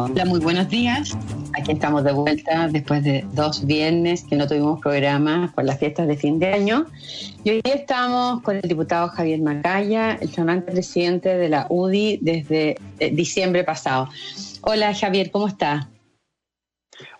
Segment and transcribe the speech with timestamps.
[0.00, 1.18] Hola, muy buenos días.
[1.58, 6.06] Aquí estamos de vuelta después de dos viernes que no tuvimos programa por las fiestas
[6.06, 6.86] de fin de año.
[7.42, 12.76] Y hoy estamos con el diputado Javier Macaya, el flamante presidente de la UDI desde
[13.00, 14.08] eh, diciembre pasado.
[14.62, 15.88] Hola Javier, ¿cómo está?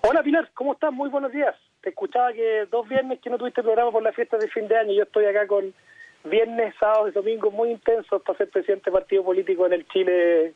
[0.03, 0.93] Hola Pilar, ¿cómo estás?
[0.93, 1.57] Muy buenos días.
[1.81, 4.77] Te escuchaba que dos viernes que no tuviste programa por las fiestas de fin de
[4.77, 4.93] año.
[4.93, 5.75] Yo estoy acá con
[6.23, 10.55] viernes, sábados y domingos muy intensos para ser presidente de partido político en el Chile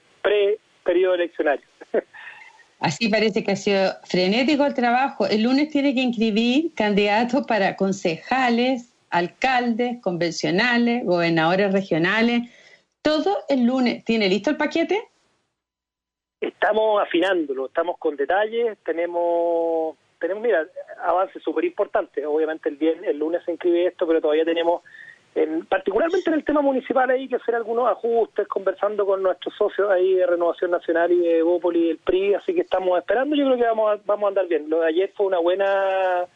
[0.83, 1.65] pre-periodo eleccionario.
[2.79, 5.27] Así parece que ha sido frenético el trabajo.
[5.27, 12.51] El lunes tiene que inscribir candidatos para concejales, alcaldes, convencionales, gobernadores regionales.
[13.01, 15.01] ¿Todo el lunes tiene listo el paquete?
[16.41, 20.67] Estamos afinándolo, estamos con detalles, tenemos, tenemos mira,
[21.05, 22.25] avances súper importantes.
[22.27, 24.83] Obviamente el, viernes, el lunes se inscribe esto, pero todavía tenemos
[25.69, 30.15] particularmente en el tema municipal hay que hacer algunos ajustes conversando con nuestros socios ahí
[30.15, 33.57] de Renovación Nacional y de Bópoli y el PRI, así que estamos esperando, yo creo
[33.57, 34.69] que vamos a, vamos a andar bien.
[34.69, 36.27] Lo de ayer fue una buena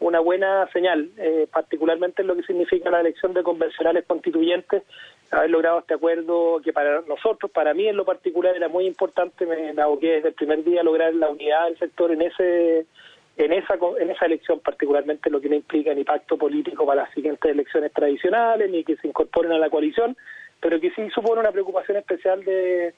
[0.00, 4.82] una buena señal, eh, particularmente en lo que significa la elección de convencionales constituyentes,
[5.30, 9.46] haber logrado este acuerdo que para nosotros, para mí en lo particular era muy importante,
[9.46, 12.86] me, me aboqué desde el primer día a lograr la unidad del sector en ese
[13.36, 17.14] en esa en esa elección particularmente lo que no implica ni pacto político para las
[17.14, 20.16] siguientes elecciones tradicionales ni que se incorporen a la coalición
[20.60, 22.94] pero que sí supone una preocupación especial de,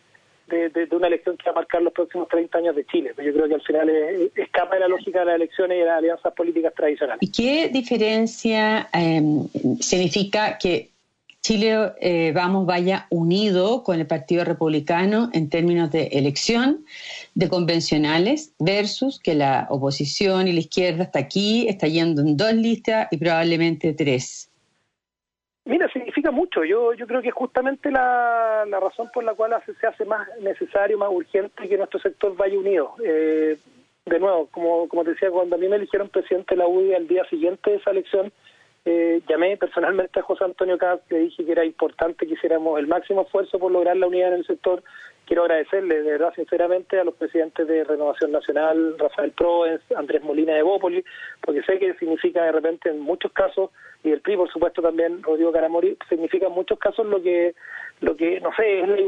[0.48, 3.12] de, una elección que va a marcar los próximos 30 años de Chile.
[3.16, 3.88] Yo creo que al final
[4.36, 7.22] escapa de la lógica de las elecciones y de las alianzas políticas tradicionales.
[7.22, 9.22] ¿Y qué diferencia eh,
[9.80, 10.91] significa que
[11.45, 16.87] Chile eh, Vamos vaya unido con el Partido Republicano en términos de elección
[17.34, 22.55] de convencionales versus que la oposición y la izquierda hasta aquí está yendo en dos
[22.55, 24.50] listas y probablemente tres.
[25.67, 26.65] Mira, significa mucho.
[26.65, 30.97] Yo yo creo que es justamente la, razón por la cual se hace más necesario,
[30.97, 32.95] más urgente que nuestro sector vaya unido.
[33.05, 33.59] Eh,
[34.06, 36.95] de nuevo, como, como te decía, cuando a mí me eligieron presidente de la UDI
[36.95, 38.33] al día siguiente de esa elección,
[38.84, 42.86] eh, llamé personalmente a José Antonio Caz, le dije que era importante que hiciéramos el
[42.86, 44.82] máximo esfuerzo por lograr la unidad en el sector.
[45.26, 50.54] Quiero agradecerle, de verdad, sinceramente, a los presidentes de Renovación Nacional, Rafael Proens, Andrés Molina
[50.54, 51.03] de Bópoli,
[51.41, 53.70] porque sé que significa de repente en muchos casos,
[54.03, 57.54] y el PRI, por supuesto, también, Rodrigo Caramori, significa en muchos casos lo que,
[58.00, 59.00] lo que, no sé, es la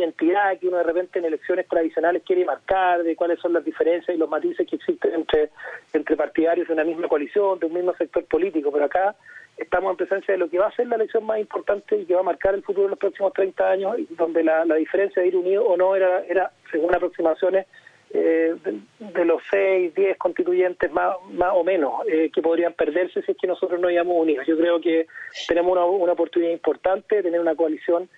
[0.61, 4.19] que uno de repente en elecciones tradicionales quiere marcar, de cuáles son las diferencias y
[4.19, 5.51] los matices que existen entre,
[5.93, 9.15] entre partidarios de una misma coalición, de un mismo sector político, pero acá
[9.57, 12.15] estamos en presencia de lo que va a ser la elección más importante y que
[12.15, 15.37] va a marcar el futuro de los próximos 30 años, donde la, diferencia de ir
[15.37, 17.67] unido o no era, era según aproximaciones,
[18.11, 18.55] eh,
[19.01, 23.37] de, los 6, 10 constituyentes más, más o menos eh, que podrían perderse si es
[23.37, 24.47] que nosotros no íbamos unidos.
[24.47, 25.07] Yo creo que
[25.49, 28.09] tenemos una, una oportunidad importante de tener una coalición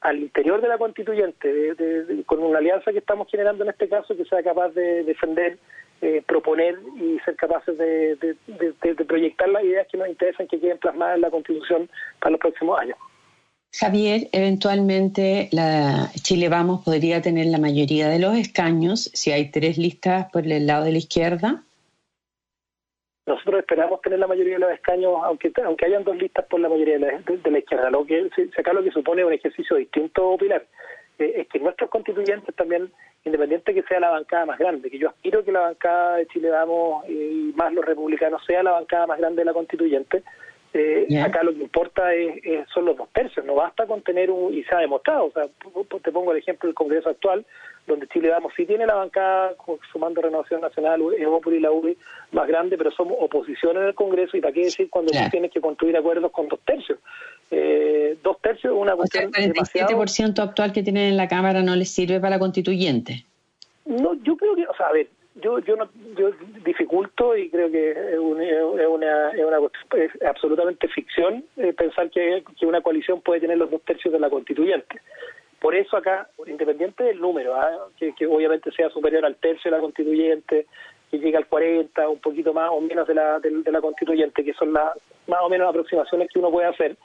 [0.00, 1.74] al interior de la constituyente,
[2.26, 5.58] con una alianza que estamos generando en este caso que sea capaz de defender
[6.02, 8.36] eh, proponer y ser capaces de,
[9.06, 12.80] proyectar las ideas que nos interesan, que queden plasmadas en la Constitución para los próximos
[12.80, 12.96] años.
[13.72, 19.76] Javier, eventualmente la Chile Vamos podría tener la mayoría de los escaños si hay tres
[19.76, 21.62] listas por el lado de la izquierda.
[23.26, 26.68] Nosotros esperamos tener la mayoría de los escaños, aunque aunque hayan dos listas por la
[26.68, 27.00] mayoría de
[27.50, 27.90] la, izquierda.
[27.90, 30.64] Lo que acá lo que supone un ejercicio distinto, Pilar,
[31.18, 32.90] eh, es que nuestros constituyentes también
[33.24, 36.50] independiente que sea la bancada más grande, que yo aspiro que la bancada de Chile
[36.50, 40.22] Vamos y más los republicanos sea la bancada más grande de la constituyente,
[40.72, 44.54] eh, acá lo que importa es, son los dos tercios, no basta con tener un,
[44.54, 45.46] y se ha demostrado, o sea,
[46.02, 47.44] te pongo el ejemplo del Congreso actual,
[47.86, 49.54] donde Chile Vamos sí tiene la bancada,
[49.92, 51.96] sumando Renovación Nacional, Evópolis y la UBI,
[52.32, 55.50] más grande, pero somos oposición en el Congreso, y para qué decir cuando tú tienes
[55.50, 56.98] que construir acuerdos con dos tercios.
[57.50, 59.32] Eh, dos tercios una cuestión.
[59.34, 63.24] el 47% actual que tienen en la Cámara no les sirve para constituyente.
[63.86, 65.08] No, yo creo que, o sea, a ver,
[65.42, 66.30] yo yo no yo
[66.64, 68.18] dificulto y creo que es,
[69.38, 73.70] una, es una, es absolutamente ficción eh, pensar que, que, una coalición puede tener los
[73.70, 75.00] dos tercios de la constituyente.
[75.60, 77.88] Por eso acá, independiente del número, ¿ah?
[77.98, 80.66] que, que, obviamente sea superior al tercio de la constituyente,
[81.10, 84.54] que llegue al 40, un poquito más o menos de la, de, la constituyente, que
[84.54, 84.96] son las
[85.26, 86.96] más o menos aproximaciones que uno puede hacer,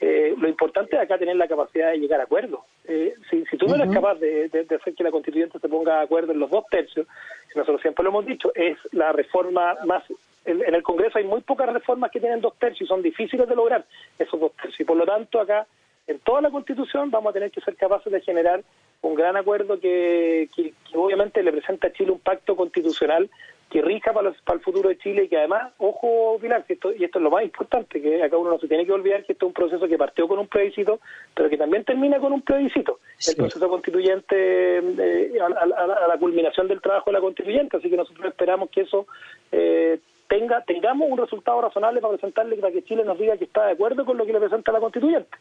[0.00, 2.60] eh, lo importante es acá tener la capacidad de llegar a acuerdos.
[2.86, 6.04] Eh, si, si, tú no eres capaz de, hacer que la constituyente se ponga de
[6.04, 7.06] acuerdo en los dos tercios,
[7.54, 10.04] nosotros siempre lo hemos dicho, es la reforma más...
[10.48, 13.54] En, el Congreso hay muy pocas reformas que tienen dos tercios y son difíciles de
[13.54, 13.84] lograr
[14.18, 14.80] esos dos tercios.
[14.80, 15.66] Y por lo tanto acá,
[16.06, 18.62] en toda la Constitución, vamos a tener que ser capaces de generar
[19.02, 23.30] un gran acuerdo que, que, obviamente le presenta a Chile un pacto constitucional
[23.70, 27.18] que rija para, el futuro de Chile y que además, ojo Pilar, esto, y esto
[27.18, 29.48] es lo más importante, que acá uno no se tiene que olvidar que esto es
[29.48, 31.00] un proceso que partió con un plebiscito,
[31.34, 36.80] pero que también termina con un plebiscito, el proceso constituyente eh, a, la culminación del
[36.80, 39.06] trabajo de la constituyente, así que nosotros esperamos que eso
[39.52, 39.98] eh,
[40.28, 43.72] tenga tengamos un resultado razonable para presentarle, para que Chile nos diga que está de
[43.72, 45.36] acuerdo con lo que le presenta la constituyente.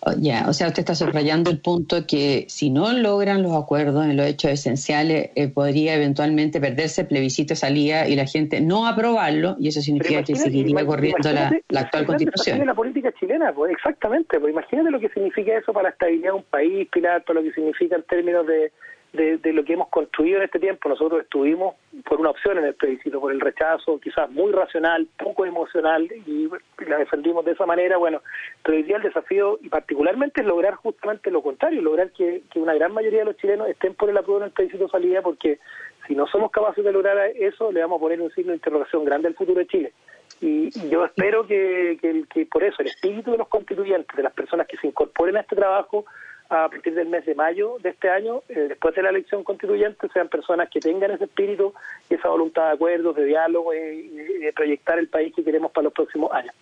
[0.00, 4.04] Oh, ya, o sea, usted está subrayando el punto que si no logran los acuerdos
[4.04, 8.86] en los hechos esenciales, eh, podría eventualmente perderse el plebiscito salida y la gente no
[8.86, 12.64] aprobarlo, y eso significa que seguiría corriendo la, actual constitución.
[12.64, 16.36] la política chilena, pues exactamente, pues imagínate lo que significa eso para la estabilidad de
[16.36, 18.72] un país, Pilar, todo lo que significa en términos de,
[19.16, 20.88] de, lo que hemos construido en este tiempo.
[20.88, 21.74] Nosotros estuvimos
[22.04, 26.48] por una opción en el plebiscito, por el rechazo, quizás muy racional, poco emocional, y
[26.86, 27.96] la defendimos de esa manera.
[27.96, 28.22] Bueno,
[28.62, 32.74] pero hoy día el desafío, y particularmente, es lograr justamente lo contrario, lograr que, una
[32.74, 35.58] gran mayoría de los chilenos estén por el apruebo en el plebiscito salida, porque
[36.06, 39.04] si no somos capaces de lograr eso, le vamos a poner un signo de interrogación
[39.04, 39.92] grande al futuro de Chile.
[40.40, 44.32] Y, yo espero que, que, que por eso el espíritu de los constituyentes, de las
[44.32, 46.04] personas que se incorporen a este trabajo,
[46.48, 50.08] a partir del mes de mayo de este año, eh, después de la elección constituyente,
[50.12, 51.74] sean personas que tengan ese espíritu
[52.08, 55.84] y esa voluntad de acuerdos, de diálogo y, de proyectar el país que queremos para
[55.84, 56.54] los próximos años.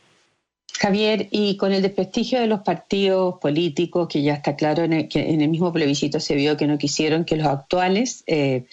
[0.79, 5.09] Javier, y con el desprestigio de los partidos políticos, que ya está claro en el,
[5.09, 8.65] que en el mismo plebiscito se vio que no quisieron que los actuales eh,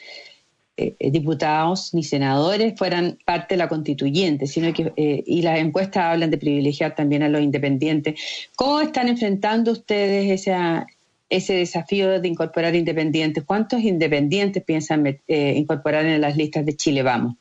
[0.78, 6.32] eh, diputados ni senadores fueran parte de la constituyente, sino que y las encuestas hablan
[6.32, 8.50] de privilegiar también a los independientes.
[8.56, 10.88] ¿Cómo están enfrentando ustedes esa,
[11.32, 13.46] ese desafío de incorporar independientes.
[13.46, 17.36] ¿Cuántos independientes piensan eh, incorporar en las listas de Chile Vamos?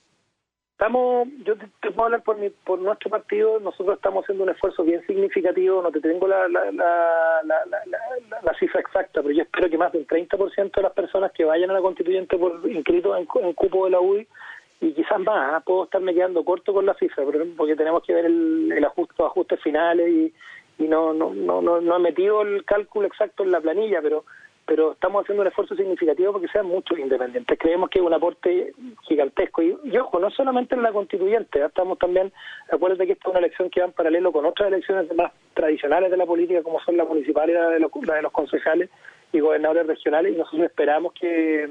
[0.72, 4.82] Estamos, yo te, puedo hablar por, mi, por nuestro partido, nosotros estamos haciendo un esfuerzo
[4.82, 9.92] bien significativo, no te tengo la, la, la, cifra exacta, pero yo espero que más
[9.92, 13.90] del 30% de las personas que vayan a la constituyente por inscritos en, cupo de
[13.90, 14.26] la UDI,
[14.80, 15.62] y quizás más, ¿ah?
[15.62, 17.24] puedo estarme quedando corto con la cifra,
[17.58, 20.32] porque tenemos que ver el, el ajuste, los ajustes finales y,
[20.80, 24.24] y no, no, no, no, no he metido el cálculo exacto en la planilla, pero
[24.66, 27.58] pero estamos haciendo un esfuerzo significativo porque sean muchos independientes.
[27.58, 28.72] Creemos que es un aporte
[29.02, 29.62] gigantesco.
[29.62, 31.64] Y, ojo, no solamente en la constituyente, ¿eh?
[31.66, 32.32] estamos también,
[32.70, 36.12] acuérdate que esta es una elección que va en paralelo con otras elecciones más tradicionales
[36.12, 38.90] de la política, como son la municipal y la de los, de los concejales
[39.32, 41.68] y gobernadores regionales, y nosotros esperamos que,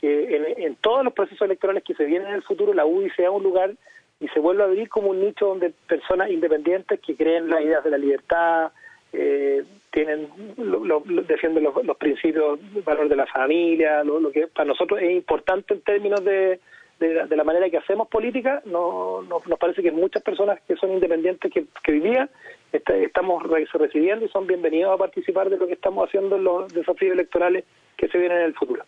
[0.00, 3.10] que en, en todos los procesos electorales que se vienen en el futuro, la UDI
[3.10, 3.74] sea un lugar
[4.20, 7.82] y se vuelve a abrir como un nicho donde personas independientes que creen las ideas
[7.82, 8.70] de la libertad,
[9.12, 10.28] eh, tienen
[10.58, 15.74] lo, defienden los, principios, el valor de la familia, lo, que para nosotros es importante
[15.74, 16.60] en términos de,
[17.00, 21.50] de, la, manera que hacemos política, no, nos parece que muchas personas que son independientes
[21.52, 22.30] que, que vivían
[22.72, 27.14] estamos recibiendo y son bienvenidos a participar de lo que estamos haciendo en los desafíos
[27.14, 27.64] electorales
[27.96, 28.84] que se vienen en el futuro.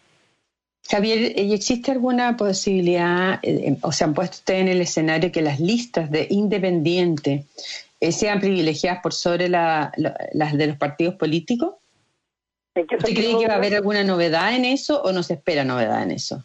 [0.92, 5.40] Javier, ¿y existe alguna posibilidad, eh, o se han puesto ustedes en el escenario que
[5.40, 7.46] las listas de independientes
[7.98, 11.76] eh, sean privilegiadas por sobre las de los partidos políticos?
[12.76, 16.02] ¿Usted cree que va a haber alguna novedad en eso o no se espera novedad
[16.02, 16.44] en eso?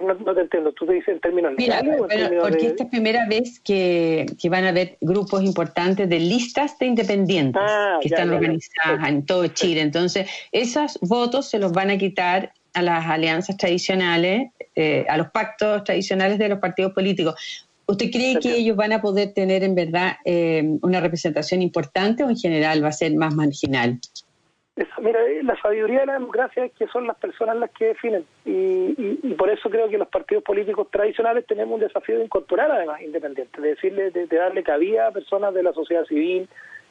[0.00, 1.80] No, te entiendo, tú te dices en términos Mira,
[2.42, 7.62] porque esta es primera vez que, van a haber grupos importantes de listas de independientes
[7.64, 9.80] ah, que están organizadas en todo Chile.
[9.80, 15.30] Entonces, esos votos se los van a quitar a las alianzas tradicionales, eh, a los
[15.30, 17.66] pactos tradicionales de los partidos políticos.
[17.86, 22.30] ¿Usted cree que ellos van a poder tener en verdad eh, una representación importante o
[22.30, 23.98] en general va a ser más marginal?
[25.02, 28.24] mira, eh, la sabiduría de la democracia es que son las personas las que definen
[28.44, 33.00] y, por eso creo que los partidos políticos tradicionales tenemos un desafío de incorporar además
[33.02, 36.48] independientes, de decirle, de, darle cabida a personas de la sociedad civil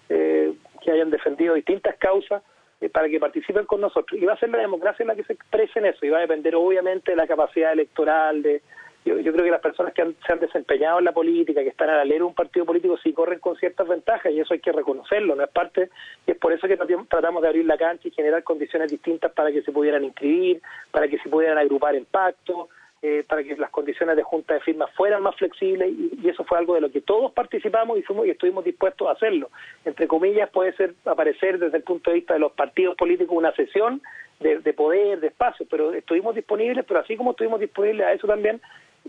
[0.10, 2.42] que hayan defendido distintas causas
[2.82, 4.20] eh, para que participen con nosotros.
[4.20, 6.22] Y va a ser la democracia la que se exprese en eso, y va a
[6.22, 8.62] depender obviamente de la capacidad electoral, de
[9.08, 12.00] yo, creo que las personas que se han desempeñado en la política, que están al
[12.00, 15.36] alero de un partido político, sí corren con ciertas ventajas, y eso hay que reconocerlo,
[15.36, 15.90] no es parte,
[16.26, 19.52] y es por eso que tratamos de abrir la cancha y generar condiciones distintas para
[19.52, 22.68] que se pudieran inscribir, para que se pudieran agrupar en pactos,
[23.02, 26.58] eh, para que las condiciones de junta de firmas fueran más flexibles y, eso fue
[26.58, 29.50] algo de lo que todos participamos y fuimos y estuvimos dispuestos a hacerlo.
[29.86, 33.54] Entre comillas puede ser aparecer desde el punto de vista de los partidos políticos una
[33.54, 34.02] sesión
[34.40, 38.28] de, de poder, de espacio, pero estuvimos disponibles, pero así como estuvimos disponibles a eso
[38.28, 38.62] también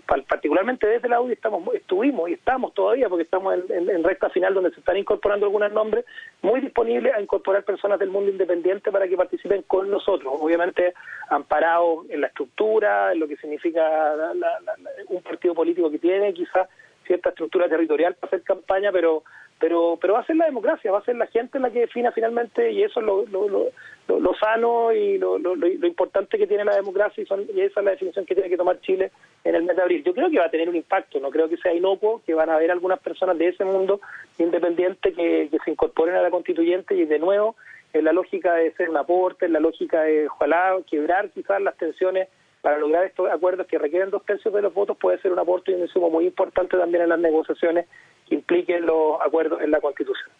[0.06, 4.70] particularmente desde la UDI estamos, estuvimos y estamos todavía, porque estamos en, recta final donde
[4.70, 6.04] se están incorporando algunos nombres,
[6.42, 10.94] muy disponibles a incorporar personas del mundo independiente para que participen con nosotros, obviamente
[11.30, 14.32] amparados en la estructura, en lo que significa
[15.08, 16.68] un partido político que tiene quizás
[17.06, 19.22] cierta estructura territorial para hacer campaña, pero
[19.58, 22.12] pero pero va a ser la democracia, va a ser la gente la que defina
[22.12, 25.38] finalmente y eso es lo, lo, lo, lo sano y lo,
[25.86, 28.56] importante que tiene la democracia y, son, y esa es la definición que tiene que
[28.56, 29.10] tomar Chile
[29.44, 30.04] en el mes de abril.
[30.04, 32.50] Yo creo que va a tener un impacto, no creo que sea inocuo, que van
[32.50, 34.00] a haber algunas personas de ese mundo
[34.38, 37.56] independiente que, que se incorporen a la constituyente y de nuevo
[37.92, 41.76] en la lógica de ser un aporte, en la lógica de ojalá quebrar quizás las
[41.76, 42.28] tensiones
[42.60, 45.70] para lograr estos acuerdos que requieren dos tercios de los votos puede ser un aporte
[45.70, 47.86] y un insumo muy importante también en las negociaciones
[48.28, 50.30] que impliquen los acuerdos en la Constitución.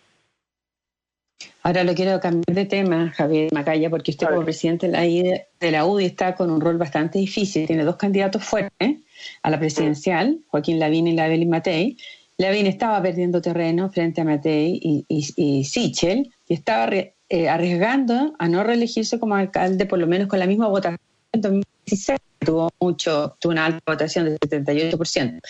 [1.63, 6.07] Ahora lo quiero cambiar de tema, Javier Macaya, porque usted como presidente de la, UDI
[6.07, 7.67] está con un rol bastante difícil.
[7.67, 8.97] Tiene dos candidatos fuertes
[9.43, 11.97] a la presidencial, Joaquín Lavín y la Evelyn Matei.
[12.39, 18.49] Lavín estaba perdiendo terreno frente a Matei y, y, Sichel y estaba eh, arriesgando a
[18.49, 21.01] no reelegirse como alcalde, por lo menos con la misma votación
[21.33, 21.43] en
[21.89, 25.41] 2016 tuvo mucho, tuvo una alta votación del 78%.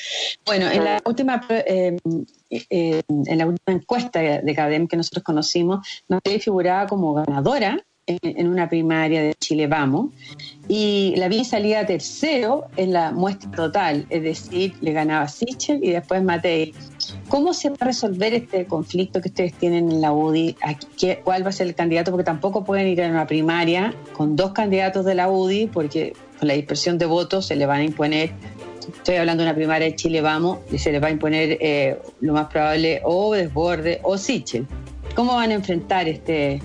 [0.46, 1.96] Bueno, en la última eh,
[2.50, 7.78] eh, en la última encuesta de CADEM que nosotros conocimos, Matei figuraba como ganadora
[8.08, 10.12] en, una primaria de Chile Vamos
[10.66, 15.90] y la vi salía tercero en la muestra total, es decir, le ganaba Sichel y
[15.90, 16.74] después Matei.
[17.28, 20.56] ¿Cómo se va a resolver este conflicto que ustedes tienen en la UDI?
[21.24, 22.10] ¿Cuál va a ser el candidato?
[22.10, 26.48] Porque tampoco pueden ir a una primaria con dos candidatos de la UDI porque con
[26.48, 28.30] la dispersión de votos se le van a imponer
[28.96, 31.98] estoy hablando de una primaria de Chile Vamos, y se les va a imponer eh,
[32.20, 34.66] lo más probable o Desborde o Sichel.
[35.14, 36.60] ¿Cómo van a enfrentar este,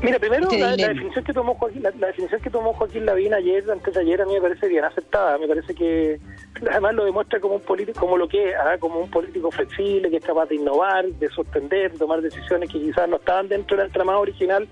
[0.00, 3.92] Mira, primero la, definición que tomó Joaquín, la, definición que tomó Joaquín Lavín ayer, antes
[3.92, 5.38] de ayer, a mí me parece bien aceptada.
[5.38, 6.20] Me parece que
[6.70, 8.78] además lo demuestra como un político, como lo que es, ¿ah?
[8.78, 12.78] como un político flexible, que es capaz de innovar, de sorprender, de tomar decisiones que
[12.78, 14.68] quizás no estaban dentro del entramado original.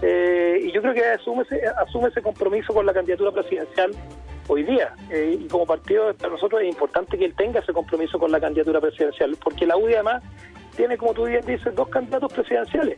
[0.00, 3.90] Eh, y yo creo que asume ese, asume ese compromiso con la candidatura presidencial
[4.48, 4.94] hoy día.
[5.10, 8.40] Eh, y como partido, para nosotros es importante que él tenga ese compromiso con la
[8.40, 10.22] candidatura presidencial, porque la UDI además
[10.74, 12.96] tiene, como tú bien dices, dos candidatos presidenciales.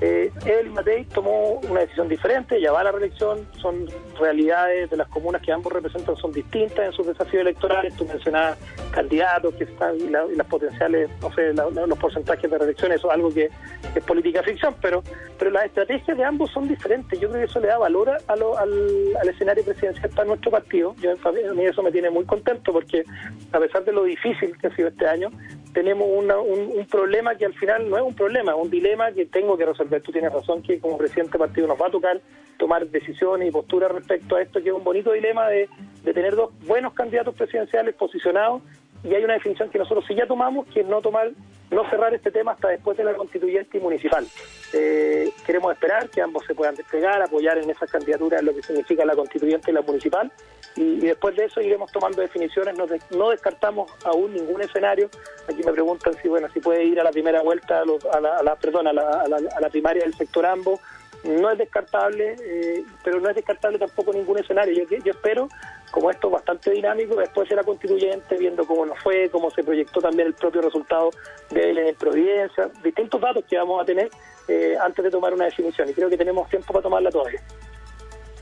[0.00, 3.86] Eh, él, Matei, tomó una decisión diferente, ya va a la reelección, son
[4.18, 8.58] realidades de las comunas que ambos representan son distintas en sus desafíos electorales, tú mencionabas
[8.90, 13.32] candidatos que están y, las potenciales, no sé, los porcentajes de reelección, eso es algo
[13.32, 13.48] que
[13.94, 15.02] es política ficción, pero
[15.38, 19.28] pero las estrategias de ambos son diferentes, yo creo que eso le da valor al,
[19.28, 23.04] escenario presidencial para nuestro partido, yo, a mí eso me tiene muy contento porque
[23.52, 25.30] a pesar de lo difícil que ha sido este año,
[25.72, 29.26] tenemos un, un problema que al final no es un problema, es un dilema que
[29.26, 32.20] tengo que resolver tú tienes razón que como presidente del partido nos va a tocar
[32.56, 35.68] tomar decisiones y posturas respecto a esto, que es un bonito dilema de,
[36.04, 38.62] tener dos buenos candidatos presidenciales posicionados
[39.02, 41.30] y hay una definición que nosotros sí ya tomamos, que es no tomar,
[41.70, 44.26] no cerrar este tema hasta después de la constituyente y municipal.
[44.72, 49.04] Eh, queremos esperar que ambos se puedan desplegar, apoyar en esas candidaturas lo que significa
[49.04, 50.32] la constituyente y la municipal,
[50.76, 52.74] y, después de eso iremos tomando definiciones,
[53.10, 55.08] no, descartamos aún ningún escenario.
[55.48, 58.88] Aquí me preguntan si bueno si puede ir a la primera vuelta, a, la, perdón,
[58.88, 60.80] a la, primaria del sector ambos.
[61.22, 64.84] No es descartable, eh, pero no es descartable tampoco ningún escenario.
[64.84, 65.48] Yo, yo espero,
[65.90, 69.64] como esto es bastante dinámico, después de la constituyente, viendo cómo nos fue, cómo se
[69.64, 71.10] proyectó también el propio resultado
[71.50, 74.10] de él en Providencia, distintos datos que vamos a tener
[74.48, 75.88] eh, antes de tomar una definición.
[75.88, 77.40] Y creo que tenemos tiempo para tomarla todavía.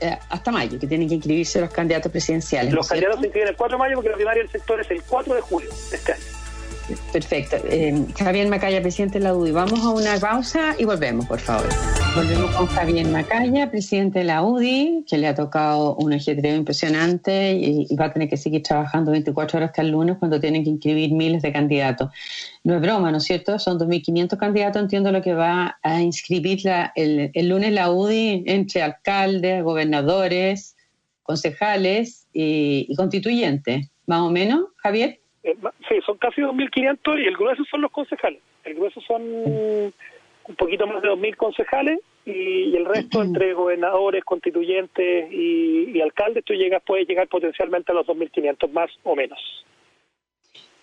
[0.03, 2.73] Eh, hasta mayo, que tienen que inscribirse los candidatos presidenciales.
[2.73, 5.01] Los candidatos se inscriben el 4 de mayo porque la primaria del sector es el
[5.01, 6.21] 4 de julio de este año.
[7.13, 7.55] Perfecto.
[7.69, 9.51] Eh, Javier Macaya, presidente de la UDI.
[9.51, 11.69] Vamos a una pausa y volvemos, por favor.
[12.15, 17.53] Volvemos con Javier Macaya, presidente de la UDI, que le ha tocado un ajedrez impresionante
[17.53, 21.11] y, va a tener que seguir trabajando 24 horas cada lunes cuando tienen que inscribir
[21.11, 22.11] miles de candidatos.
[22.63, 23.57] No es broma, ¿no es cierto?
[23.57, 24.79] Son 2.500 candidatos.
[24.79, 26.59] Entiendo lo que va a inscribir
[26.95, 30.77] el, lunes la UDI entre alcaldes, gobernadores,
[31.23, 33.89] concejales y, y constituyentes.
[34.05, 35.17] ¿Más o menos, Javier?
[35.41, 35.55] Eh,
[35.89, 38.39] sí, son casi 2.500 y el grueso son los concejales.
[38.65, 39.23] El grueso son
[40.47, 46.53] un poquito más de 2.000 concejales y, el resto entre gobernadores, constituyentes y, alcaldes, tú
[46.53, 49.39] llegas, puedes llegar potencialmente a los 2.500 más o menos.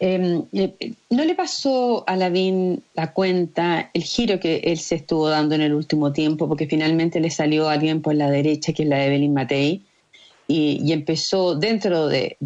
[0.03, 5.29] Em, eh, ¿No le pasó a Lavín la cuenta el giro que él se estuvo
[5.29, 6.49] dando en el último tiempo?
[6.49, 9.83] Porque finalmente le salió alguien por la derecha, que es la Evelyn Matei,
[10.53, 12.37] y, empezó dentro de,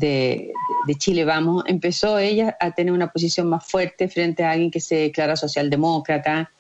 [0.99, 4.97] Chile Vamos, empezó ella a tener una posición más fuerte frente a alguien que se
[4.97, 6.51] declara socialdemócrata,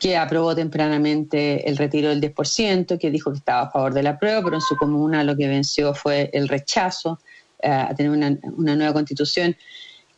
[0.00, 4.18] que aprobó tempranamente el retiro del 10%, que dijo que estaba a favor de la
[4.18, 7.20] prueba, pero en su comuna lo que venció fue el rechazo
[7.62, 9.54] eh, a tener una, nueva constitución.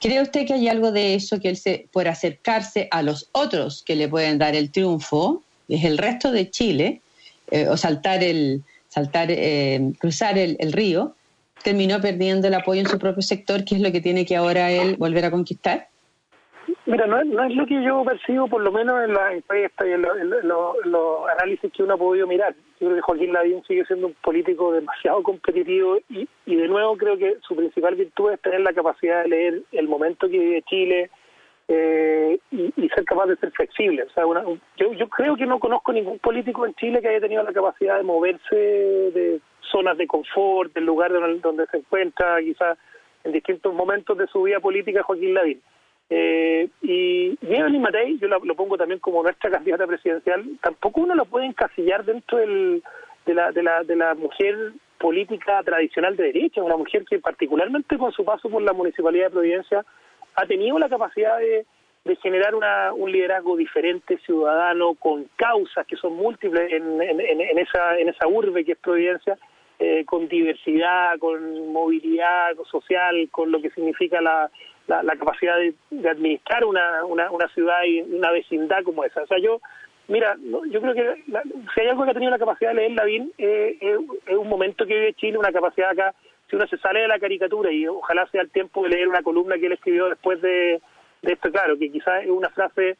[0.01, 3.83] ¿Cree usted que hay algo de eso que él se puede acercarse a los otros
[3.83, 7.01] que le pueden dar el triunfo, es el resto de Chile,
[7.51, 11.17] eh, o saltar el, saltar, eh, cruzar el, río,
[11.65, 14.71] terminó perdiendo el apoyo en su propio sector, que es lo que tiene que ahora
[14.71, 15.89] él volver a conquistar?
[16.85, 19.87] Mira, no es, no es lo que yo percibo, por lo menos en la encuesta
[19.87, 22.55] y en, los análisis que uno ha podido mirar.
[22.81, 26.97] Yo creo que Joaquín Lavín sigue siendo un político demasiado competitivo y, y de nuevo
[26.97, 30.63] creo que su principal virtud es tener la capacidad de leer el momento que vive
[30.63, 31.11] Chile
[31.69, 34.03] eh, y, ser capaz de ser flexible.
[34.03, 34.25] O sea,
[34.77, 37.97] yo, yo creo que no conozco ningún político en Chile que haya tenido la capacidad
[37.97, 42.77] de moverse de zonas de confort, del lugar donde, donde se encuentra, quizás
[43.25, 45.63] en distintos momentos de su vida política, Joaquín Lavín.
[46.15, 51.25] Eh, y Evelyn Matei, yo lo, pongo también como nuestra candidata presidencial, tampoco uno lo
[51.25, 52.83] puede encasillar dentro del,
[53.25, 57.97] de, la, de, la, de la mujer política tradicional de derecha, una mujer que particularmente
[57.97, 59.87] con su paso por la Municipalidad de Providencia
[60.35, 61.65] ha tenido la capacidad de,
[62.05, 67.59] de generar una, un liderazgo diferente, ciudadano, con causas que son múltiples en, en, en
[67.59, 69.39] esa, en esa urbe que es Providencia,
[69.79, 74.51] eh, con diversidad, con movilidad social, con lo que significa la,
[75.03, 79.23] la, capacidad de, administrar una, una, una, ciudad y una vecindad como esa.
[79.23, 79.61] O sea, yo,
[80.09, 80.37] mira,
[80.71, 81.23] yo creo que
[81.75, 83.79] si hay algo que ha tenido la capacidad de leer Lavín, eh,
[84.27, 86.15] es un momento que vive Chile, una capacidad acá,
[86.51, 89.23] si uno se sale de la caricatura y ojalá sea el tiempo de leer una
[89.23, 90.83] columna que él escribió después de,
[91.23, 92.99] de esto, claro, que quizás es una frase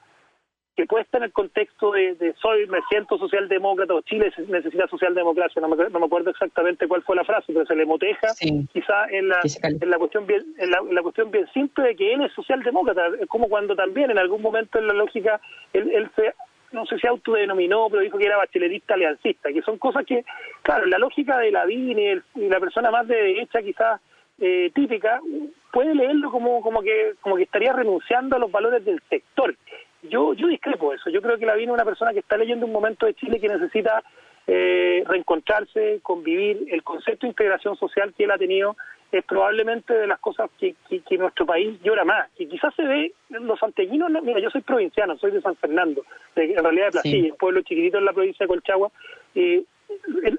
[0.77, 5.61] que puede estar en el contexto de, soy, me siento socialdemócrata o Chile necesita socialdemocracia,
[5.61, 8.29] no me, no me acuerdo exactamente cuál fue la frase, pero se le moteja
[8.73, 12.23] quizá en la, en la cuestión bien en la, cuestión bien simple de que él
[12.23, 15.41] es socialdemócrata, es como cuando también en algún momento en la lógica
[15.73, 16.33] él, él se
[16.73, 20.25] no sé si autodenominó, pero dijo que era bachelerista aliancista, que son cosas que,
[20.63, 24.01] claro, la lógica de la y, y la persona más de derecha quizás
[24.41, 25.21] eh, típica,
[25.71, 29.55] puede leerlo como, como, que, como que estaría renunciando a los valores del sector
[30.03, 31.11] yo, yo discrepo de eso.
[31.11, 33.49] Yo creo que la viene una persona que está leyendo un momento de Chile que
[33.49, 34.03] necesita
[34.47, 36.67] eh, reencontrarse, convivir.
[36.71, 38.77] El concepto de integración social que él ha tenido
[39.13, 42.31] es probablemente de las cosas que, que, nuestro país llora más.
[42.37, 46.03] Que quizás se ve, los santeguinos, mira, yo soy provinciano, soy de San Fernando,
[46.35, 48.91] en realidad de Placilla, un pueblo chiquitito en la provincia de Colchagua.
[49.35, 49.65] Eh,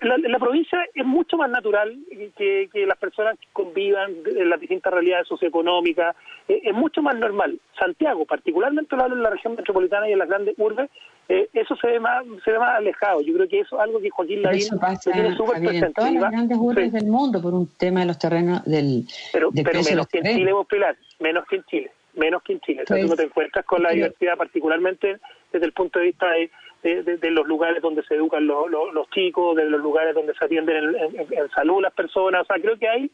[0.02, 1.98] la, provincia es mucho más natural
[2.38, 6.16] que, las personas convivan en las distintas realidades socioeconómicas,
[6.48, 7.60] eh, es mucho más normal.
[7.78, 10.90] Santiago, particularmente en la región metropolitana y en las grandes urbes,
[11.30, 13.22] eh, eso se ve más se ve más alejado.
[13.22, 14.68] Yo creo que eso es algo que Joaquín Lavín
[15.02, 15.86] tiene súper presente.
[15.86, 19.50] En todas las grandes urbes del mundo por un tema de los terrenos del Pero,
[19.52, 22.82] pero menos que en Chile, vos, Pilar, menos que en Chile menos que en Chile.
[22.82, 25.19] Entonces, tú te encuentras con la diversidad, particularmente
[25.52, 29.56] desde el punto de vista de, de, los lugares donde se educan los, los, chicos,
[29.56, 32.41] de los lugares donde se atienden en, salud las personas.
[32.41, 33.12] O sea, creo que hay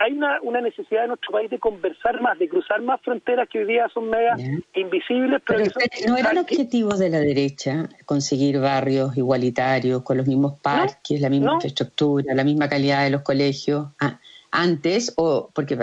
[0.00, 3.58] hay una, una necesidad en nuestro país de conversar más, de cruzar más fronteras que
[3.58, 4.36] hoy día son mega
[4.74, 5.42] invisibles.
[5.44, 5.64] Pero,
[6.06, 11.28] no era el objetivo de la derecha conseguir barrios igualitarios, con los mismos parques, la
[11.28, 13.88] misma infraestructura, la misma calidad de los colegios.
[14.00, 15.76] Ah, antes, o porque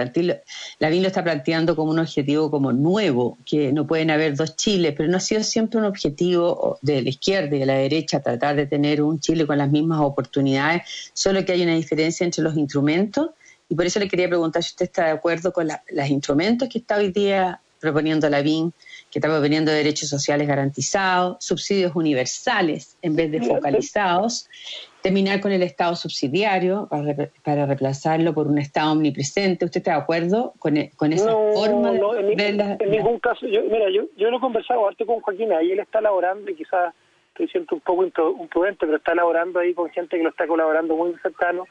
[0.80, 4.94] Lavín lo está planteando como un objetivo como nuevo, que no pueden haber dos Chiles,
[4.96, 8.56] pero no ha sido siempre un objetivo de la izquierda y de la derecha tratar
[8.56, 10.82] de tener un Chile con las mismas oportunidades,
[11.14, 13.30] solo que hay una diferencia entre los instrumentos,
[13.70, 16.80] y por eso le quería preguntar si usted está de acuerdo con los instrumentos que
[16.80, 18.74] está hoy día proponiendo Lavín,
[19.16, 24.50] que está proponiendo derechos sociales garantizados, subsidios universales en vez de focalizados,
[25.02, 26.90] terminar con el Estado subsidiario
[27.42, 29.64] para, reemplazarlo por un Estado omnipresente.
[29.64, 33.48] ¿Usted está de acuerdo con, e, con esa forma de no, en, ningún caso.
[33.48, 36.56] Yo, mira, yo, yo lo he conversado antes con Joaquín, ahí él está elaborando y
[36.56, 36.94] quizás
[37.30, 40.94] estoy siento un poco imprudente, pero está elaborando ahí con gente que lo está colaborando
[40.98, 41.64] muy cercano.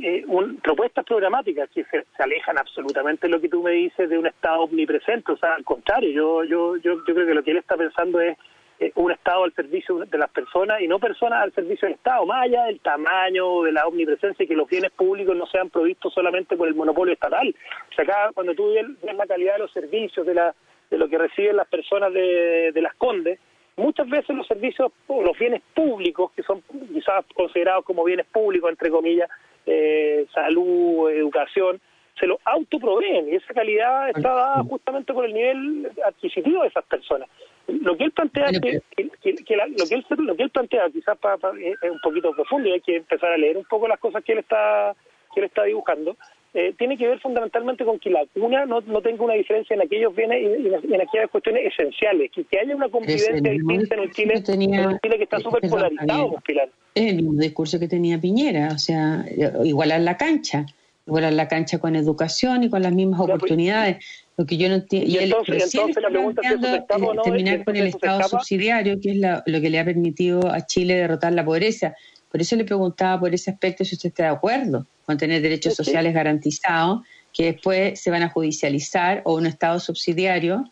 [0.00, 0.24] Eh,
[0.62, 4.60] propuestas programáticas que se, alejan absolutamente de lo que tú me dices de un Estado
[4.60, 5.32] omnipresente.
[5.32, 8.20] O sea, al contrario, yo, yo, yo, yo creo que lo que él está pensando
[8.20, 8.38] es
[8.80, 12.24] eh, un Estado al servicio de las personas y no personas al servicio del Estado,
[12.26, 16.14] más allá del tamaño, de la omnipresencia y que los bienes públicos no sean provistos
[16.14, 17.52] solamente por el monopolio estatal.
[17.90, 20.54] O sea, acá cuando tú ves la calidad de los servicios, de, la,
[20.90, 23.40] de lo que reciben las personas de, las condes,
[23.76, 28.90] muchas veces los servicios, los bienes públicos, que son quizás considerados como bienes públicos, entre
[28.90, 29.28] comillas,
[29.68, 31.80] eh, salud, educación,
[32.18, 36.84] se lo autoproveen y esa calidad está dada justamente por el nivel adquisitivo de esas
[36.84, 37.28] personas.
[37.68, 41.18] Lo que él plantea que, lo que él lo que él plantea quizás
[41.60, 44.32] es un poquito profundo y hay que empezar a leer un poco las cosas que
[44.32, 44.94] él está
[45.34, 46.16] que él está dibujando
[46.54, 49.82] eh, tiene que ver fundamentalmente con que la cuna no, no tenga una diferencia en
[49.82, 52.30] aquellos bienes y, en, aquellas cuestiones esenciales.
[52.32, 56.70] Que, haya una convivencia distinta en un Chile, que está súper polarizado Pilar.
[56.94, 59.24] Es el mismo discurso que tenía Piñera o sea
[59.62, 60.66] igualar la cancha
[61.08, 64.04] igualar la cancha con educación y con las mismas pues, oportunidades.
[64.36, 65.10] Lo que yo no entiendo.
[65.10, 69.80] Y, entonces, la pregunta es terminar con el Estado subsidiario, que es lo que le
[69.80, 71.96] ha permitido a Chile derrotar la pobreza.
[72.30, 75.74] Por eso le preguntaba por ese aspecto si usted está de acuerdo con tener derechos
[75.74, 77.00] sociales garantizados,
[77.32, 80.64] que después se van a judicializar, o un Estado subsidiario,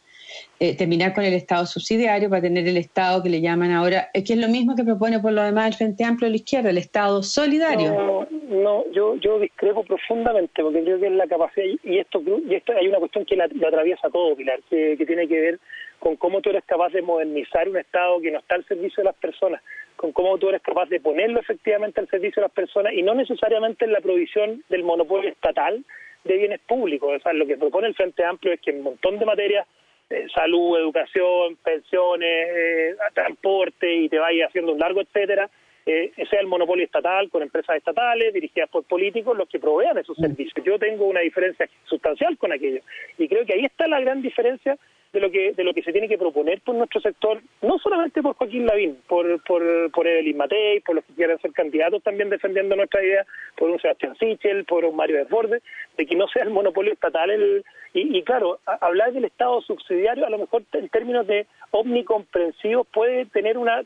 [0.58, 4.24] eh, terminar con el Estado subsidiario para tener el Estado que le llaman ahora, es
[4.24, 6.70] que es lo mismo que propone por lo demás el Frente Amplio de la izquierda,
[6.70, 7.94] el Estado solidario.
[7.94, 12.54] No, no yo, yo discrepo profundamente porque creo que es la capacidad, y esto, y
[12.54, 15.60] esto hay una cuestión que la, atraviesa todo, Pilar, que, que tiene que ver
[15.98, 19.04] con cómo tú eres capaz de modernizar un Estado que no está al servicio de
[19.04, 19.62] las personas
[19.96, 23.14] con cómo tú eres capaz de ponerlo efectivamente al servicio de las personas y no
[23.14, 25.84] necesariamente en la provisión del monopolio estatal
[26.24, 27.12] de bienes públicos.
[27.16, 29.66] O sea, lo que propone el Frente Amplio es que en un montón de materias,
[30.10, 35.48] eh, salud, educación, pensiones, eh, transporte y te vaya haciendo un largo etcétera,
[35.84, 40.18] eh, sea el monopolio estatal con empresas estatales dirigidas por políticos los que provean esos
[40.18, 40.22] mm.
[40.22, 40.64] servicios.
[40.64, 42.80] Yo tengo una diferencia sustancial con aquello
[43.18, 44.76] y creo que ahí está la gran diferencia
[45.16, 48.22] de lo que de lo que se tiene que proponer por nuestro sector, no solamente
[48.22, 52.28] por Joaquín Lavín, por por, por Evelyn Matei, por los que quieran ser candidatos también
[52.28, 53.24] defendiendo nuestra idea,
[53.56, 55.62] por un Sebastián Sichel, por un Mario Desbordes,
[55.96, 57.64] de que no sea el monopolio estatal el
[57.98, 63.56] y, claro, hablar del Estado subsidiario a lo mejor en términos de omnicomprensivos puede tener
[63.56, 63.82] una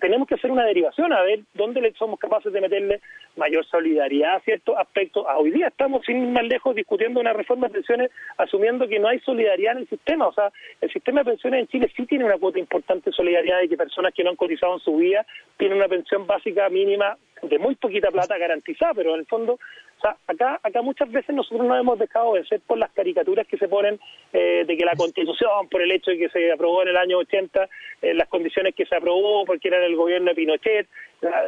[0.00, 3.00] tenemos que hacer una derivación a ver dónde le somos capaces de meterle
[3.36, 5.26] mayor solidaridad a ciertos aspectos.
[5.28, 9.00] A hoy día estamos sin ir más lejos discutiendo una reforma de pensiones asumiendo que
[9.00, 12.06] no hay solidaridad en el sistema, o sea, el sistema de pensiones en Chile sí
[12.06, 14.96] tiene una cuota importante de solidaridad de que personas que no han cotizado en su
[14.96, 19.54] vida tienen una pensión básica mínima de muy poquita plata garantizada, pero en el fondo,
[19.54, 23.56] o sea, acá, acá muchas veces nosotros nos hemos dejado vencer por las caricaturas que
[23.56, 23.98] se ponen
[24.32, 27.18] eh, de que la Constitución, por el hecho de que se aprobó en el año
[27.18, 27.68] 80,
[28.02, 30.88] eh, las condiciones que se aprobó porque era el gobierno de Pinochet,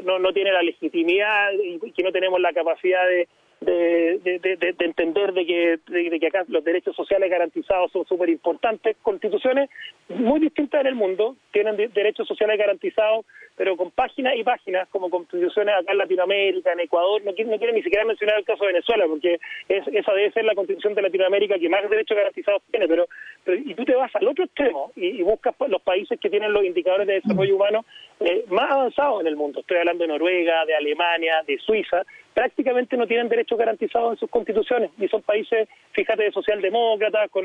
[0.04, 3.26] no, no tiene la legitimidad y que no tenemos la capacidad de,
[3.64, 8.96] de, de, entender de que, de, que acá los derechos sociales garantizados son súper importantes.
[9.02, 9.70] Constituciones
[10.08, 13.24] muy distintas en el mundo tienen derechos sociales garantizados,
[13.56, 17.22] pero con páginas y páginas, como constituciones acá en Latinoamérica, en Ecuador.
[17.24, 20.32] No quiero, no quiero ni siquiera mencionar el caso de Venezuela, porque es, esa debe
[20.32, 22.88] ser la constitución de Latinoamérica que más derechos garantizados tiene.
[22.88, 23.06] Pero,
[23.44, 26.64] pero y tú te vas al otro extremo y, buscas los países que tienen los
[26.64, 27.84] indicadores de desarrollo humano
[28.20, 29.60] eh, más avanzados en el mundo.
[29.60, 32.02] Estoy hablando de Noruega, de Alemania, de Suiza
[32.34, 37.44] prácticamente no tienen derechos garantizados en sus constituciones y son países, fíjate, de socialdemócratas, con,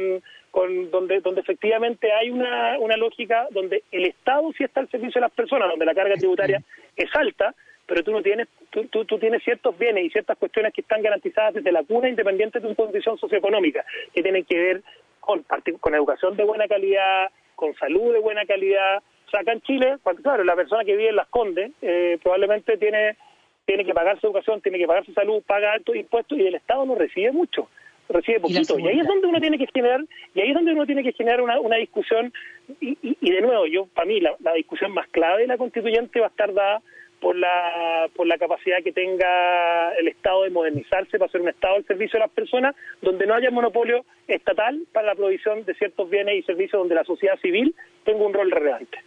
[0.51, 5.19] con donde, donde efectivamente hay una, una lógica donde el Estado sí está al servicio
[5.19, 6.61] de las personas, donde la carga tributaria
[6.95, 7.53] es alta,
[7.85, 11.55] pero tú no tienes tú, tú, tienes ciertos bienes y ciertas cuestiones que están garantizadas
[11.55, 14.83] desde la cuna independiente de tu condición socioeconómica, que tienen que ver
[15.19, 15.45] con,
[15.79, 18.97] con educación de buena calidad, con salud de buena calidad.
[18.97, 22.77] O sea, acá en Chile, claro, la persona que vive en Las Condes eh, probablemente
[22.77, 23.17] tiene
[23.67, 26.55] tiene que pagar su educación, tiene que pagar su salud, paga altos impuestos y el
[26.55, 27.67] Estado no recibe mucho,
[28.07, 28.79] recibe poquito.
[28.79, 29.99] Y, ahí es donde uno tiene que generar,
[30.33, 32.33] y ahí es donde uno tiene que generar una, una discusión,
[32.79, 36.21] y, y, de nuevo, yo para mí la, la discusión más clave de la constituyente
[36.21, 36.81] va a estar dada
[37.19, 41.75] por la, por la capacidad que tenga el Estado de modernizarse para ser un Estado
[41.75, 46.09] al servicio de las personas, donde no haya monopolio estatal para la provisión de ciertos
[46.09, 47.75] bienes y servicios donde la sociedad civil
[48.05, 48.99] tenga un rol relevante.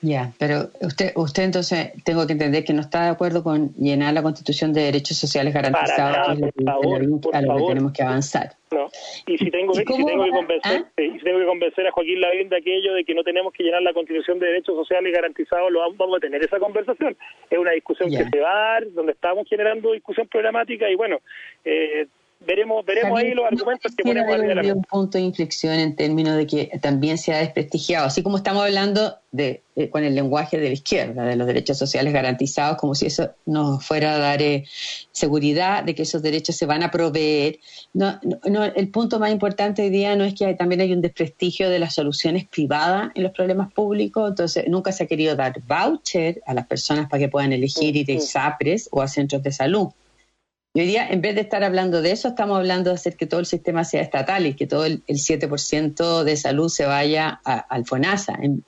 [0.00, 4.14] Ya, pero usted, usted entonces tengo que entender que no está de acuerdo con llenar
[4.14, 6.34] la Constitución de derechos sociales garantizados, a
[7.42, 8.52] lo que tenemos que avanzar.
[8.70, 8.88] No.
[9.26, 10.90] Y si tengo, si tengo que convencer, ¿Ah?
[10.96, 13.82] si tengo que convencer a Joaquín Lavín de aquello de que no tenemos que llenar
[13.82, 17.16] la Constitución de derechos sociales garantizados, lo vamos, a tener esa conversación.
[17.50, 21.20] Es una discusión que se va a dar, donde estamos generando discusión programática y bueno,
[21.64, 22.06] eh,
[22.40, 26.46] veremos veremos ahí los argumentos que ponemos a un punto de inflexión en términos de
[26.46, 30.68] que también se ha desprestigiado, así como estamos hablando de eh, con el lenguaje de
[30.68, 34.64] la izquierda, de los derechos sociales garantizados, como si eso nos fuera a dar eh,
[35.12, 37.58] seguridad de que esos derechos se van a proveer.
[37.92, 41.68] No, no, el punto más importante hoy día no es que también hay un desprestigio
[41.68, 46.40] de las soluciones privadas en los problemas públicos, entonces nunca se ha querido dar voucher
[46.46, 49.88] a las personas para que puedan elegir ir a SAPRES o a centros de salud
[50.74, 53.40] hoy día, en vez de estar hablando de eso, estamos hablando de hacer que todo
[53.40, 58.38] el sistema sea estatal y que todo el, 7% de salud se vaya al FONASA.
[58.38, 58.62] Mm.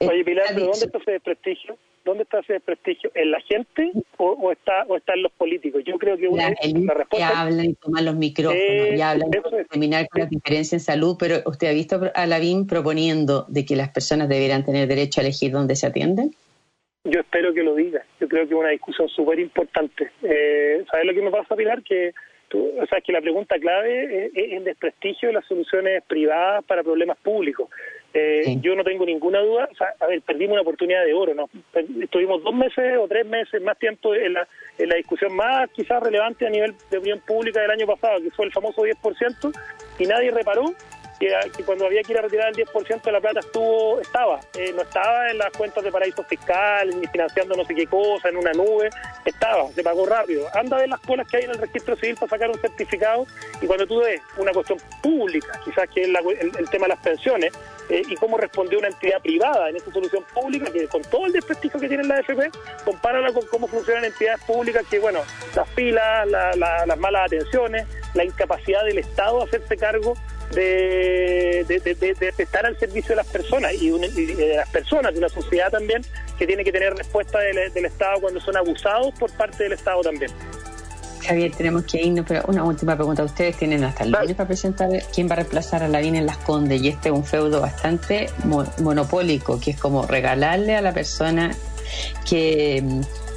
[0.00, 1.78] Eh, Oye, Pilar, ¿dónde está ese desprestigio?
[2.04, 3.10] ¿Dónde está ese desprestigio?
[3.14, 5.82] ¿En la gente o, está o está en los políticos?
[5.84, 7.16] Yo creo que una, la, respuesta...
[7.16, 8.62] Que hablan y toman los micrófonos
[8.94, 12.66] y hablan de terminar con la diferencia en salud, pero ¿usted ha visto a Lavín
[12.66, 16.32] proponiendo de que las personas debieran tener derecho a elegir dónde se atienden?
[17.08, 18.04] Yo espero que lo diga.
[18.20, 20.10] Yo creo que es una discusión súper importante.
[20.22, 21.82] Eh, ¿Sabes lo que me pasa, Pilar?
[21.82, 22.12] Que
[22.48, 26.82] tú, o sea, que la pregunta clave es, el desprestigio de las soluciones privadas para
[26.82, 27.68] problemas públicos.
[28.12, 29.68] Eh, Yo no tengo ninguna duda.
[29.70, 31.48] O sea, a ver, perdimos una oportunidad de oro, ¿no?
[32.02, 36.02] Estuvimos dos meses o tres meses más tiempo en la, en la discusión más quizás
[36.02, 39.52] relevante a nivel de opinión pública del año pasado, que fue el famoso 10%,
[40.00, 40.64] y nadie reparó
[41.18, 44.72] que, cuando había que ir a retirar el 10% de la plata estuvo estaba, eh,
[44.74, 48.36] no estaba en las cuentas de paraísos fiscales, ni financiando no sé qué cosa, en
[48.36, 48.90] una nube,
[49.24, 50.46] estaba, se pagó rápido.
[50.54, 53.26] Anda a ver las colas que hay en el registro civil para sacar un certificado
[53.60, 57.52] y cuando tú ves una cuestión pública, quizás que es el, tema de las pensiones,
[57.88, 61.32] eh, y cómo respondió una entidad privada en esa solución pública, que con todo el
[61.32, 62.50] desprestigio que tiene la AFP,
[62.84, 65.20] compárala con cómo funcionan entidades públicas que, bueno,
[65.54, 70.14] las filas, las malas atenciones, la incapacidad del Estado de hacerse cargo
[70.52, 75.70] de, de, estar al servicio de las personas y, de las personas, de una sociedad
[75.70, 76.02] también
[76.38, 80.30] que tiene que tener respuesta del, Estado cuando son abusados por parte del Estado también.
[81.24, 83.24] Javier, tenemos que irnos, pero una última pregunta.
[83.24, 86.36] Ustedes tienen hasta el lunes para presentar quién va a reemplazar a Lavín en Las
[86.38, 88.30] Condes y este es un feudo bastante
[88.78, 91.52] monopólico, que es como regalarle a la persona
[92.28, 92.82] que,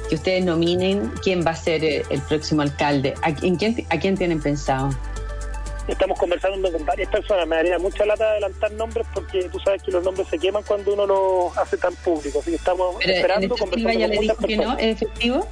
[0.08, 3.14] que ustedes nominen quién va a ser el próximo alcalde.
[3.22, 4.90] ¿A, quién, ¿A quién tienen pensado?
[5.92, 7.46] Estamos conversando con varias personas.
[7.46, 10.94] Me daría mucha lata adelantar nombres porque tú sabes que los nombres se queman cuando
[10.94, 12.42] uno los hace tan públicos.
[12.42, 15.46] Así que estamos esperando, este conversando ya le dijo que no, ¿es efectivo?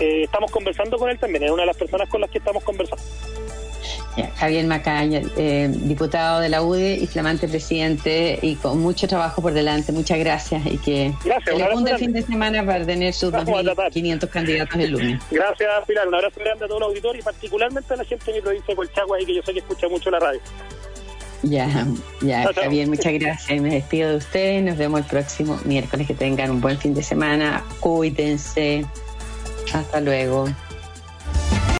[0.00, 2.64] Eh, estamos conversando con él también, es una de las personas con las que estamos
[2.64, 3.04] conversando.
[4.36, 9.52] Javier Macaya, eh, diputado de la UDE y flamante presidente, y con mucho trabajo por
[9.52, 9.92] delante.
[9.92, 14.90] Muchas gracias y que gracias, el fin de semana para tener sus 2.500 candidatos el
[14.90, 15.22] lunes.
[15.30, 16.08] Gracias, Pilar.
[16.08, 18.66] Un abrazo grande a todos los auditores y particularmente a la gente de mi provincia
[18.68, 20.40] de Colchagua, y que yo sé que escucha mucho la radio.
[21.42, 21.86] Ya,
[22.20, 23.60] ya, Javier, muchas gracias.
[23.60, 24.62] Me despido de ustedes.
[24.62, 26.06] Nos vemos el próximo miércoles.
[26.06, 27.64] Que tengan un buen fin de semana.
[27.80, 28.86] Cuídense.
[29.72, 30.46] Hasta luego.